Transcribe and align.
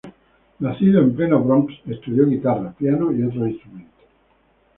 Nacido 0.57 0.99
en 0.99 1.15
pleno 1.15 1.43
Bronx, 1.43 1.75
estudió 1.85 2.25
guitarra, 2.25 2.71
piano 2.71 3.11
y 3.11 3.21
otros 3.21 3.49
instrumentos. 3.49 4.03